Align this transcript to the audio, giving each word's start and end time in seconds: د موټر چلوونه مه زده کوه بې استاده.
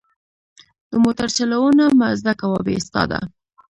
د 0.89 0.93
موټر 1.03 1.27
چلوونه 1.37 1.83
مه 1.99 2.07
زده 2.19 2.33
کوه 2.41 2.59
بې 2.65 2.73
استاده. 2.79 3.19